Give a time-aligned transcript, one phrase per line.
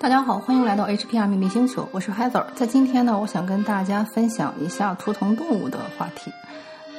[0.00, 2.44] 大家好，欢迎来到 HPR 秘密星球，我是 Heather。
[2.54, 6.32] 在今天呢，我想跟大家分享一下图腾动物的话题。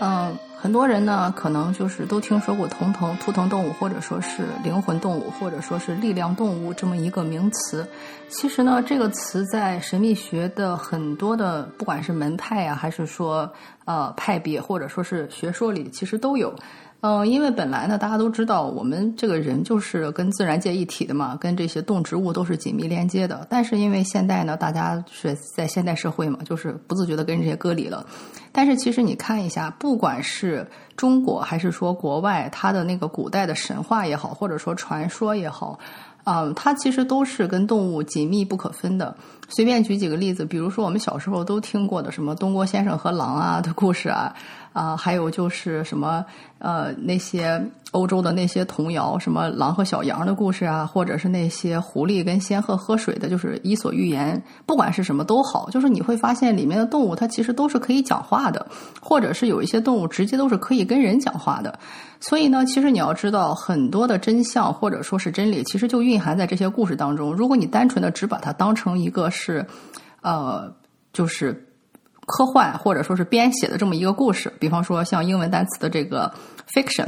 [0.02, 7.88] 嗯，很多人呢，可能就是都听说过图腾图腾动物，或者说是灵魂动物，或者说是力量动物这么一个名词。
[8.28, 13.50] 其实呢，这个词在神秘学的很多的，不管是门派呀，还是说
[13.86, 16.54] 呃派别，或者说是学说里，其实都有。
[17.02, 23.48] 嗯，因为本来呢，大家都知道，我们这个人就是跟自然界一体的嘛，跟这些动植物都是紧密连接的。
[23.50, 28.06] 但是因为现代呢，大家是在现代社会嘛，就是不自觉的跟这些隔离了。
[28.52, 35.80] 但是其实你看一下，不管是中国还是说国外，它的那个古代的神话也好，或者说传说也好，
[36.24, 39.16] 嗯，它其实都是跟动物紧密不可分的。
[39.48, 44.34] 随便举几个例子，比如说我们小时候都听过的什么东郭先生和狼啊 的故事啊。
[44.72, 46.24] 啊，还有就是什么
[46.60, 47.60] 呃，那些
[47.92, 54.38] 欧洲的那些童谣，什么狼和小羊的故事啊，或者是那些狐狸跟仙鹤喝水的，就是《伊索寓言》，
[54.68, 58.66] 不管是什么都好，就是你会发现里面的动物它其实都是可以讲话话的，
[59.02, 61.78] 或者是有一些动物直接都是可以跟人讲话的。
[62.22, 67.34] 所以呢，其实你要知道很多的真相或者说是真理，其实就蕴含在这些故事当中。
[67.34, 69.66] 如果你单纯的只把它当成一个是，
[70.22, 70.74] 呃，
[71.12, 71.66] 就是。
[72.32, 76.32] 科幻或者说是编写的这么一个故事，比方说像英文单词的这个
[76.72, 77.08] fiction。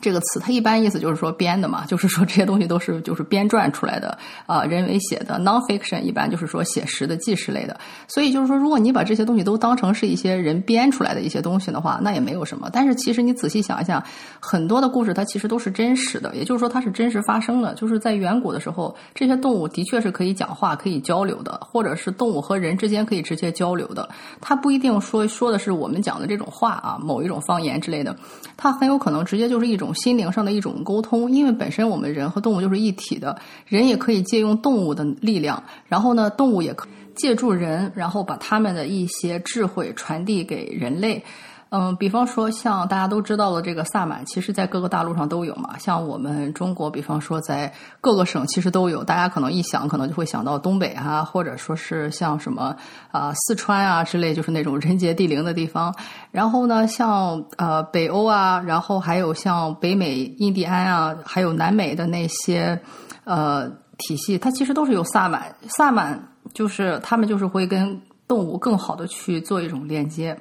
[0.00, 5.38] 这个词它一般意思就是说编的嘛，就是说这些东西都是就是编撰出来的啊，人为写的。
[5.38, 7.78] nonfiction 一般就是说写实的、纪实类的。
[8.06, 12.70] 所以就是说，如果你把这些东西都当成是一些人编出来的一些东西的话，那也没有什么。
[12.72, 14.02] 但是其实你仔细想一想，
[14.40, 17.74] 很多的故事它其实都是真实的，也就是说它是真实发生的。
[17.74, 24.08] 就是在远古的时候，这些动物的确是可以讲话、可以交流的，或者是动物和人之间可以直接交流的。
[24.40, 28.16] 它不一定说说的是我们讲的这种话啊，某一种方言之类的，
[28.56, 29.87] 它很有可能直接就是一种。
[29.94, 41.24] 心灵上的一种沟通，因为本身我们人和动物就是一体的，人也可以借用动物的力量，然后呢，动物也可借助人，然后把他们的一些智慧传递给人类。
[41.70, 45.76] 嗯，比方说像大家都知道的这个萨满，其实在各个大陆上都有嘛。
[45.78, 47.70] 像我们中国，比方说在
[48.00, 49.04] 各个省其实都有。
[49.04, 52.74] 大家可能一想，可能就会想到东北啊，或者说是像什么
[53.10, 55.94] 啊四川啊之类，就是那种人杰地灵的地方。
[56.30, 62.80] 然后呢，像呃北欧啊，然后还有像北美印第安啊，还有南美的那些
[63.24, 63.68] 呃
[63.98, 65.54] 体系，它其实都是有萨满。
[65.68, 66.18] 萨满
[66.54, 70.34] 就是他们就是会跟动物更好的去做一种链接。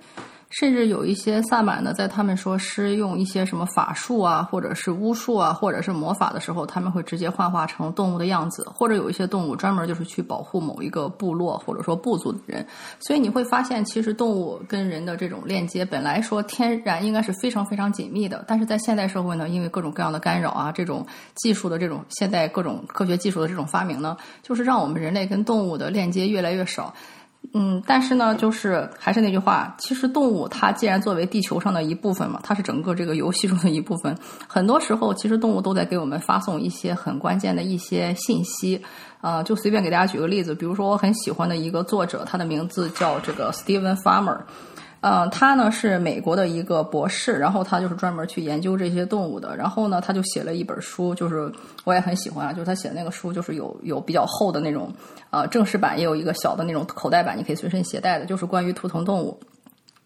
[0.50, 12.66] 甚至有一些萨满呢，在他们说施用一些什么法术啊，或者是巫术啊，或者是魔法的时候，他们会直接幻化成动物的样子，或者有一些动物专门就是去保护某一个部落或者说部族的人。
[13.00, 26.94] 所以你会发现，其实动物跟人的这种链接，本来说天然应该是非常非常紧密的，但是在现代社会呢，因为各种各样的干扰啊，这种技术的这种现代各种科学技术的这种发明呢，就是让我们人类跟动物的链接越来越少。
[27.54, 34.16] 嗯，但是呢，就是还是那句话，其实动物它既然作为地球上的一部分嘛，它是整个这个游戏中的一部分。
[34.48, 38.82] 很多时候，其实动物都在给我们发送一些很关键的一些信息。
[39.20, 44.38] 啊，就随便给大家举个例子，比如说我很喜欢的一个作者，他的名字叫这个 Steven Farmer。
[45.02, 49.56] 嗯，他呢是美国的一个博士，然后他就是专门去研究这些动物的。
[49.56, 51.52] 然后呢，他就写了一本书，就是
[51.84, 54.92] 我也很喜欢啊，就是他写的那个书，就是有有比较厚的那种，
[55.30, 59.40] 呃，正式版也有一个小的那种口袋版，你可以随身携带的，就是关于图腾动物。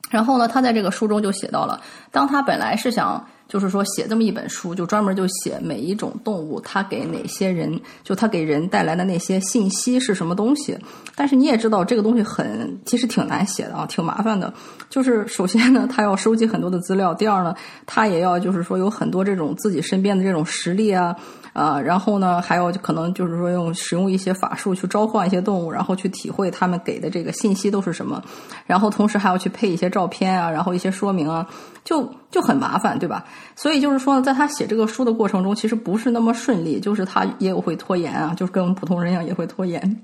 [0.09, 1.81] 然后呢，他在这个书中就写到了，
[2.12, 3.25] 当他本来是想。
[3.51, 10.78] 就是说，写这么一本书，就专门就写每一种动物，它给哪些人，就它给人带来的那些信息是什么东西。
[11.17, 14.53] 但是你也知道，这个东西很，其实挺难写的啊，挺麻烦的。
[14.90, 17.53] 就是首先呢，它要收集很多的资料；第二呢，
[17.85, 21.13] 它也要就是说有很多这种自己身边的这种实例啊。
[21.53, 28.22] 啊，然后呢，还有可能就是说用使用一些法术去召唤一些动物，然后去体会他们给的这个信息都是什么，
[28.66, 31.45] 然后同时还要去配一些照片啊，然后一些说明啊，
[31.84, 33.25] 就就很麻烦，对吧？
[33.56, 40.03] 所以就是说呢，在他写这个书的过程中，其实不是那么顺利，就是他也有会拖延啊，就是跟我们普通人一样也会拖延。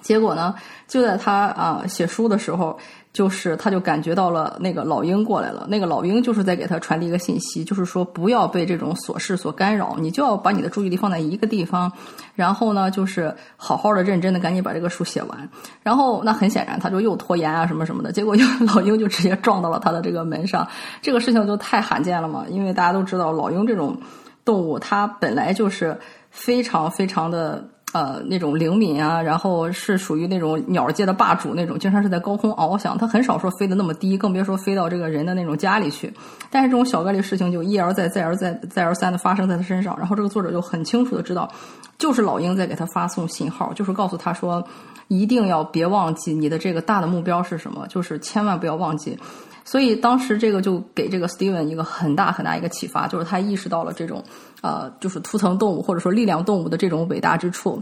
[0.00, 0.54] 结果呢，
[0.88, 2.78] 就在他啊写书的时候。
[3.12, 11.90] 就是他就感觉到了那个老鹰过来了，那个老鹰就是在给他传递一个信息，就是说不要被这种琐事所干扰，你就要把你的注意力放在一个地方，
[12.36, 15.48] 然后呢，就是好好的、认真的赶紧把这个书写完。
[15.82, 20.64] 然后那很显然他就又拖延啊什么什么的，结果就老鹰就直接撞到了他的这个门上，
[21.02, 23.98] 这个事情就太罕见了嘛，因为大家都知道老鹰这种
[24.44, 25.98] 动物，它本来就是
[26.30, 27.68] 非常非常的。
[27.92, 32.96] 呃那种灵敏啊，然后是属于那种鸟界的霸主那种，经常是在高空翱翔。
[32.96, 36.12] 他很少说飞得那么低，更别说飞到这个人的那种家里去。
[36.50, 39.96] 但是这种小概率事情就一而再、再而再、再而三的发生在他身上。
[39.98, 41.50] 然后这个作者就很清楚的知道，
[41.98, 44.64] 就是老鹰在给他发送信号，就是告诉他说，
[45.08, 49.18] 一定要别忘记你的这个大的目标是什么，就是千万不要忘记。
[49.62, 54.24] 所以当时这个就给这个 Steven 一个很大很大一个启发，就是他意识到了这种
[54.62, 57.80] 呃，就是图腾动物或者说力量动物的这种伟大之处。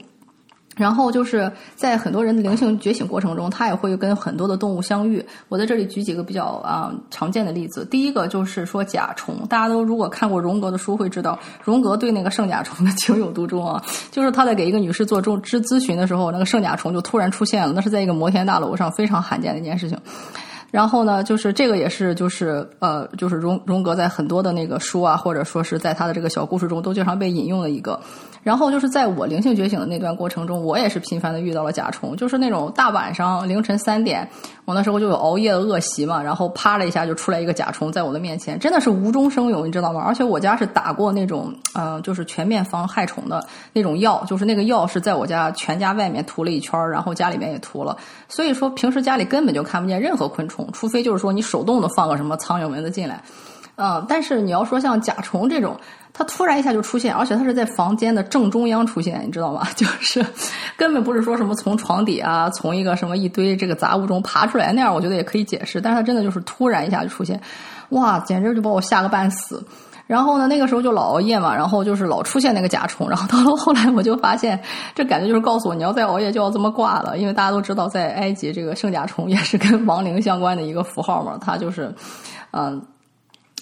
[0.77, 5.25] 然后就是在很多人的灵性觉醒过程中，他也会跟很多的动物相遇。
[5.49, 7.85] 我在这里举几个比较啊常见的例子。
[7.85, 13.83] 第一个就是说甲虫，大家都如果看过荣格的书会知道，荣格对那个圣甲虫的 情有独钟啊。
[14.13, 19.99] 就是他在给一个女士做中咨咨询的时候，那个圣甲虫就突然出现了，那是在一个摩天大楼上非常罕见的一件事情。
[20.71, 27.99] 然后呢，就是这个也是，就是呃，就是荣荣格在很多的那个书啊，或者说是在他的这个小故事中，都经常被引用的一个。
[28.43, 34.29] 然后就是在我灵性觉醒的那段过程中，我也是频繁的遇到了甲虫，就是那种大晚上凌晨三点，
[34.69, 40.03] 我那时候就有熬夜的恶习嘛，然后啪了一下就出来一个甲虫在我的面前，真的是无中生有，你知道吗？
[40.07, 43.43] 而且我家是打过那种嗯，就是全面防害虫的
[43.73, 47.97] 那种药，就是那个药是在我家全家外面涂了一圈，然后家里面也涂了，
[48.29, 50.69] 所以说平时家里根本就看不见任何昆虫。
[50.75, 53.23] 除非就是说你手动的放个什么苍蝇蚊子进来，
[53.79, 55.79] 嗯，但是你要说像甲虫这种，
[56.13, 59.67] 它突然一下就出现，而且它是在房间的正中央出现，你知道吗？
[59.77, 60.25] 就是
[60.77, 65.81] 根本不是说什么从床底啊，从一个什么一堆这个杂物中爬出来那样，我觉得也可以解释。
[65.81, 67.41] 但是它真的就是突然一下就出现，
[67.91, 69.65] 哇，简直就把我吓个半死。
[70.09, 74.59] 然后呢，那个时候就老熬夜嘛，然后就是老出现那个甲虫，然后到了后来我就发现，
[74.95, 81.95] 这感觉就是告诉我，你要再熬夜就要这么挂了，因为大家都知道，在埃及这个圣甲虫也是跟亡灵相关的一个符号嘛，它就是，
[82.51, 82.83] 嗯。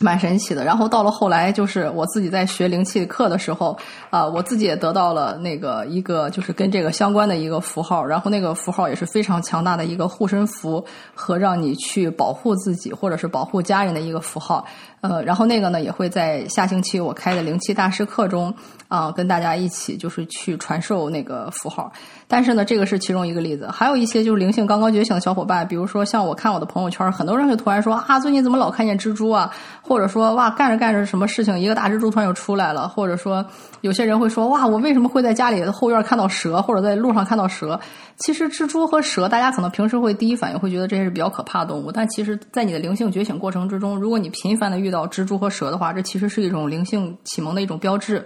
[0.01, 3.77] 蛮神奇的，然后到了后来，就是我自己在学灵气课的时候，
[4.11, 10.85] 啊，我自己也得到了那个一个就是跟这个相关的一个符号，然后那个符号也是非常强大的一个护身符
[11.15, 14.65] 和让你去保护自己或者是保护家人的一个符号，
[15.01, 18.53] 呃，然后那个呢也会在下星期我开的灵气大师课中
[18.89, 21.91] 啊跟大家一起就是去传授那个符号。
[22.29, 29.49] 但是呢，这个是其中一个例子，还有一些就是灵性刚刚觉醒的小伙伴，比如说像我看我的朋友圈，很多人就突然说啊，最近怎么老看见蜘蛛啊？
[29.87, 32.89] 或者说哇，干着干着什么事情，一个大蜘蛛突然又出来了？
[32.89, 33.45] 或者说
[33.83, 37.79] 有些人会说哇，我为什么会在家里的后院看到蛇，或者在路上看到蛇？
[38.19, 48.25] 其实蜘蛛和蛇，大家可能平时会第一反应会觉得这些是比较可怕的动物，但其实，在你的灵性觉醒过程之中，如果你频繁的遇到蜘蛛和蛇的话，这其实是一种灵性启蒙的一种标志。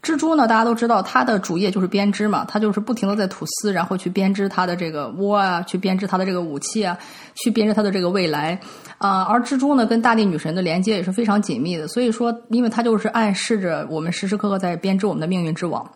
[0.00, 6.96] 蜘蛛呢，大家都知道，它的主业就是编织嘛，它就是不停的在吐丝，然后去编织它的这个窝啊，去编织它的这个武器啊，
[7.34, 8.58] 去编织它的这个未来
[8.98, 9.22] 啊。
[9.22, 15.88] 而蜘蛛呢，跟大地女神的连接也是非常紧密的，所以说，因为它就是暗示着我们时时刻刻在编织我们的命运之网。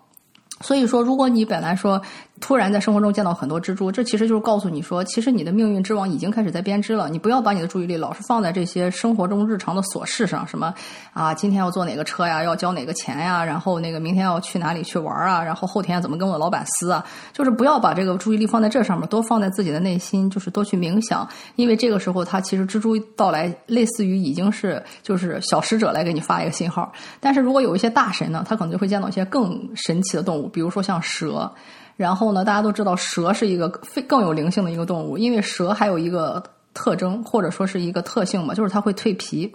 [0.62, 2.00] 所以说，如果你本来说
[2.40, 7.08] 突然在生活中见到很多蜘蛛，这其实就是告诉你说，其实你的命运之网已经开始在编织了。
[7.08, 10.72] 你不要把你的注意力老是放在这些生活中日常的琐事上，什么
[11.14, 26.92] 啊，今天要坐哪个车呀，要交哪个钱呀，然后那个明天要去哪里去玩啊，然后后天怎么跟我老板撕啊，就是不要把这个注意力放在这上面，多放在自己的内心，就是多去冥想，因为这个时候它其实蜘蛛到来，类似于已经是就是小使者来给你发一个信号。
[27.18, 30.46] 但是如果有一些大神呢，他可能就会见到一些更神奇的动物。
[30.48, 31.50] 比如说像蛇，
[31.96, 36.42] 然后呢，大家都知道蛇是一个非更有灵性的一个动物，因为蛇还有一个
[36.74, 39.54] 特征或者说是一个特性嘛，就是它会蜕皮。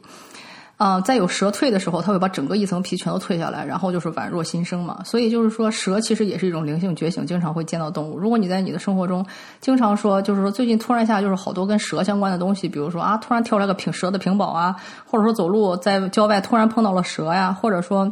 [0.77, 4.99] 啊，在有蛇蜕的时候，它会把整个一层皮全都蜕下来，然后就是宛若新生嘛。
[5.05, 8.17] 所以就是说，蛇其实也是一种灵性觉醒，经常会见到动物。
[8.17, 9.23] 如果你在你的生活中
[9.59, 14.75] 经常说，就是说最近突然一下就是好多跟蛇相关的东西，比如说啊，突然跳出来个瓶蛇的屏保啊，
[15.05, 18.11] 或者说走路在郊外突然碰到了蛇呀，或者说。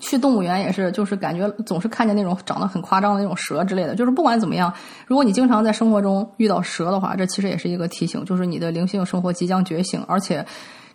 [0.00, 3.94] 去动物园也是，就是感觉总是看见那种长得很夸张的那种蛇之类的。
[3.94, 4.72] 就是不管怎么样，
[5.06, 10.44] 如果你经常在生活中遇到蛇的话，这其实也是一个提醒，就是你的灵性生活即将觉醒，而且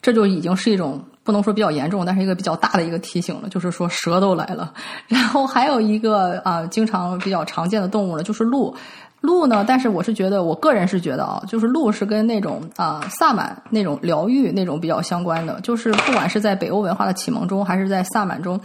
[0.02, 4.74] 这就已经是一种不能说比较严重，但是一个比较大的一个提醒了，就是说蛇都来了。
[5.08, 8.76] 然后还有一个啊，经常比较常见的动物呢，就是鹿。
[9.22, 18.60] 鹿呢，但是我是觉得，我个人是觉得啊，就是鹿是跟那种啊萨满那种疗愈那种比较相关的，就是不管是在北欧文化的启蒙中，还是在萨满中，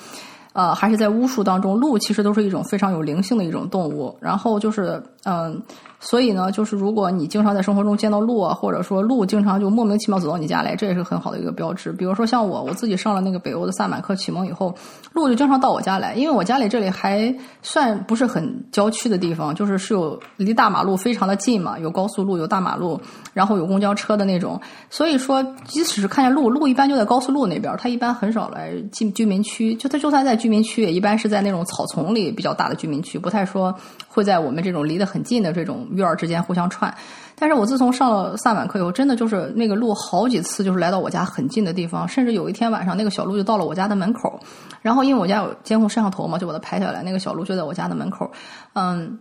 [0.54, 4.16] 呃，还是在巫术当中，鹿其实都是一种非常有灵性的一种动物。
[4.18, 5.61] 然后就是嗯，
[5.99, 11.90] 所以呢，就是如果你经常在生活中见到鹿啊，或者说鹿经常就莫名其妙走到你家来，这也是很好的一个标志。
[11.90, 14.73] 比如说像我，我自己上了那个北欧的萨满课启蒙以后，
[15.12, 23.00] 鹿就经常到我家来，因为我家里这里还算不是很郊区的地方，就是是有离大马路非常的近嘛，有高速路，有大马路，
[23.35, 24.61] 然后有公交车的那种。
[24.88, 29.75] 所以说，即使是看见鹿，鹿一般就在高速路那边，它一般很少来进居民区。
[29.75, 33.75] 就它就算在居民区，也一般是在那种草丛里比较大的居民区，不太说
[34.09, 35.15] 会在我们这种离得很。
[35.16, 36.94] 很近的这种院儿之间互相串，
[37.38, 44.38] 但是我自从上了萨满课以后，真的就是那个鹿好几次就是来到我家很近的地方，甚至有一天晚上那个小鹿就到了我家的门口，
[44.82, 48.30] 然后因为我家有监控摄像头嘛，就把它拍下来，那个小鹿就在我家的门口，
[48.75, 49.18] 嗯，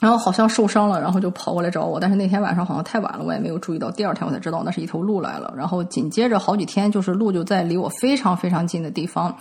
[0.00, 9.36] 然后好像受伤了，然后就跑过来找我，但是那天晚上好像太晚了，我也没有注意到，第二天我才知道那是一头鹿来了，然后紧接着好几天就是鹿就在离我非常非常近的地方，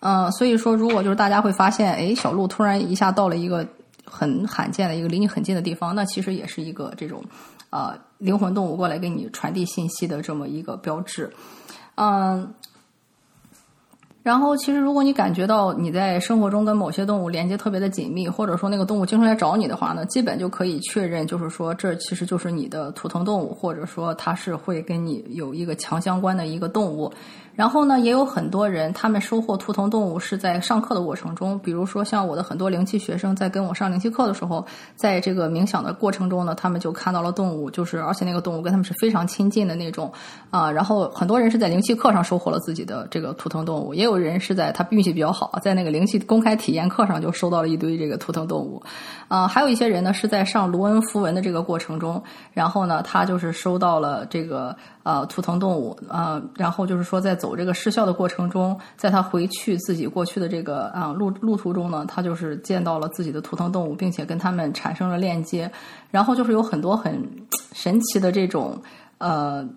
[0.00, 3.64] 嗯，所以说如果就是大家会发现，哎，小鹿突然一下到了一个。
[4.04, 7.22] 很罕见的一个离你很近的地方，那其实也是一个这种，
[7.70, 11.32] 呃，灵魂动物过来给你传递信息的这么一个标志，
[11.96, 12.52] 嗯。
[14.24, 27.12] 然后，其实如果你感觉到你在生活中跟某些动物连接特别的紧密，或者说那个动物经常来找你的话呢，基本就可以确认，就是说这其实就是你的图腾动物，或者说它是会跟你有一个强相关的一个动物。
[27.54, 34.64] 然后呢，也有很多人，他们收获图腾动物是在上课的过程中，比如说像我的很多灵气学生，在跟我上灵气课的时候，
[34.96, 40.10] 在这个冥想的过程中呢，他们就看到了动物，就是而且那个动物跟他们是非常亲近的那种
[40.50, 40.70] 啊。
[40.70, 48.82] 然后很多人是在灵气课上收获了自己的这个图腾动物，也有人是在他运气比较好，在那个灵气公开体验课上就收到了一堆这个图腾动物
[49.28, 49.46] 啊。
[49.46, 52.22] 还有一些人呢是在上卢恩符文的这个过程中，
[52.54, 54.74] 然后呢他就是收到了这个。
[55.04, 65.68] 呃，图腾动物，呃，然后就是说，在走这个失效的过程中，在他回去自己过去的这个啊路路途中呢，他就是见到了自己的图腾动物，并且跟他们产生了链接，
[66.12, 67.20] 然后就是有很多很
[67.72, 68.80] 神奇的这种
[69.18, 69.68] 呃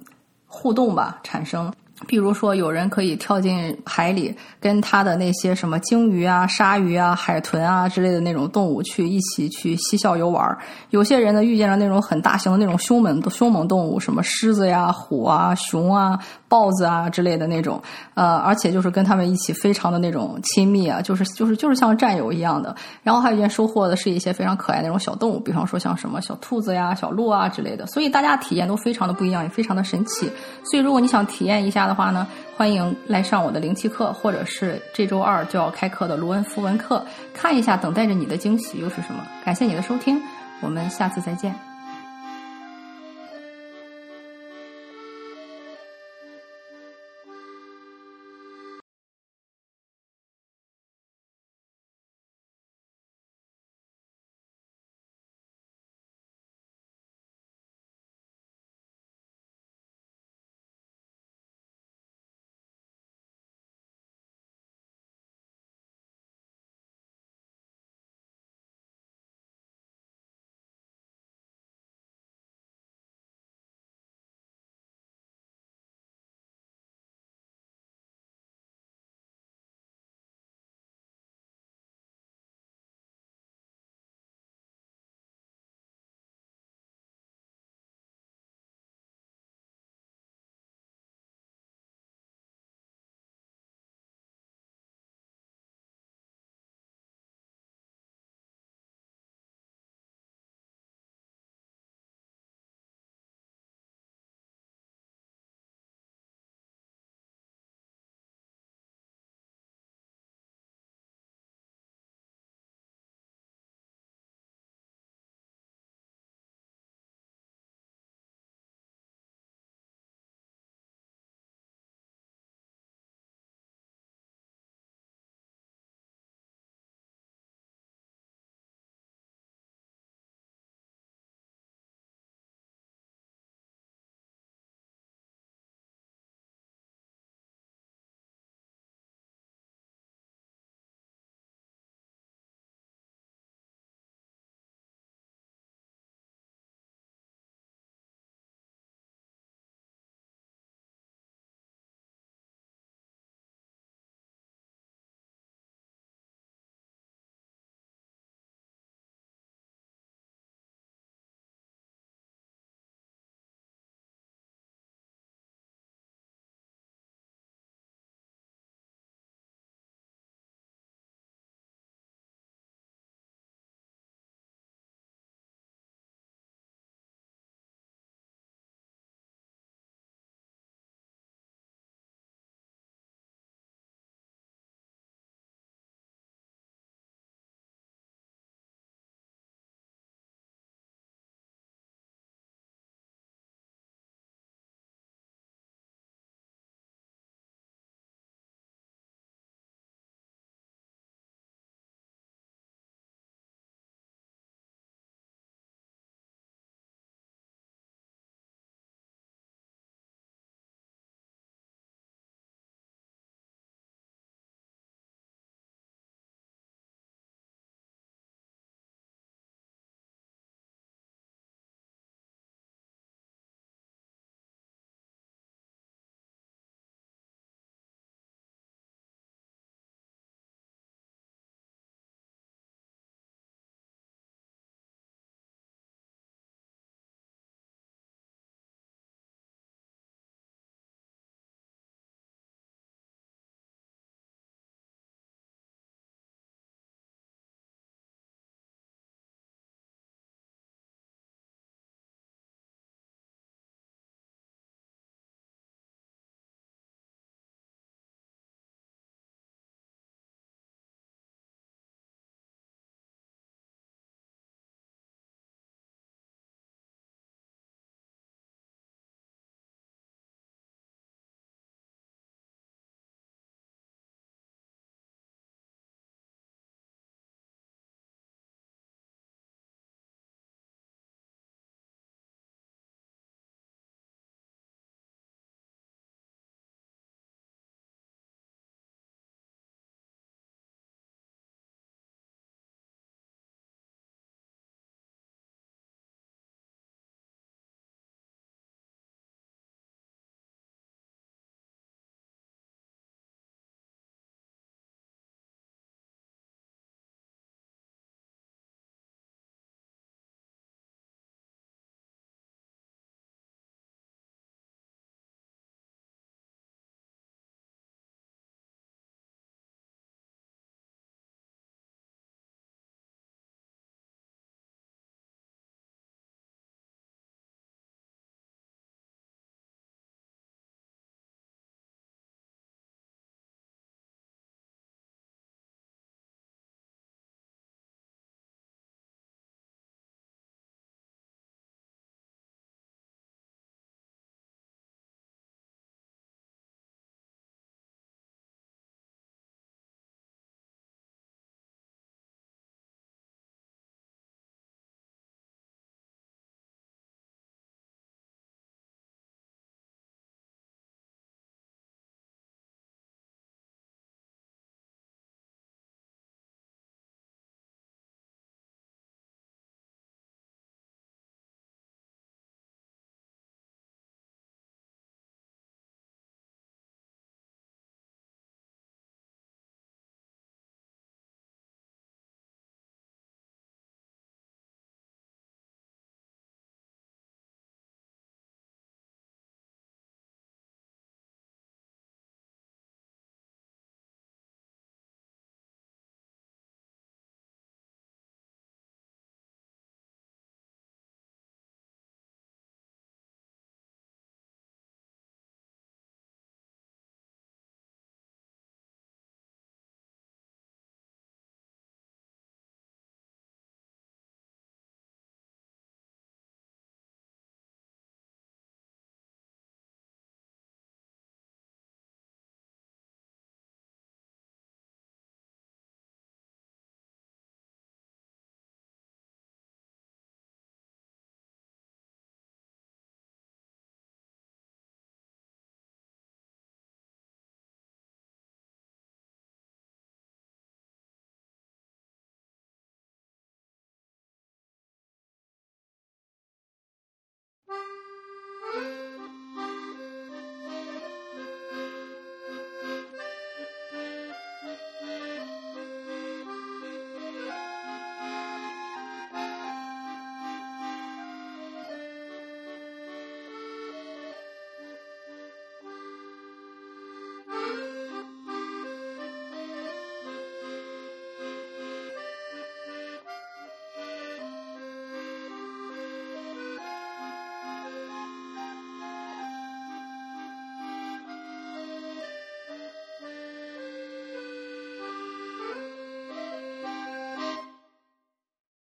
[0.45, 1.73] 互动吧产生。
[2.07, 10.57] 比如说，有人可以跳进海里，跟他的那些什么鲸鱼啊、鲨鱼啊、海豚啊之类的那种动物去一起去嬉笑游玩
[10.89, 16.19] 有些人呢，遇见了那种很大型的那种凶猛的凶猛动物，什么狮子呀、虎啊、熊啊。
[16.47, 17.81] 豹子啊之类的那种，
[18.13, 22.73] 呃，而且就是跟他们一起非常的那种亲密啊，就是就是就是像战友一样的。
[23.03, 27.85] 然后还有一件收获的是一些非常可爱那种小动物，比方说像什么小兔子呀、小鹿啊之类的。
[27.87, 30.31] 所以大家体验都非常的不一样，也非常的神奇。
[30.63, 39.25] 所以如果你想体验一下的话呢，欢迎来上我的灵气课，或者是这周二就要开课的卢恩符文课，看一下等待着你的惊喜又是什么。
[39.43, 40.21] 感谢你的收听，
[40.61, 41.74] 我们下次再见。